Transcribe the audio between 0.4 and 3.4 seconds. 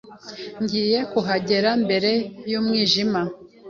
Ngiye kuhagera mbere y'umwijima.